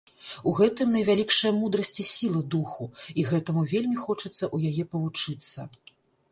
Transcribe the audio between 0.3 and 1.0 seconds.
У гэтым